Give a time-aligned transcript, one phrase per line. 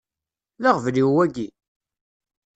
[0.61, 1.47] D aɣbel-iw wagi?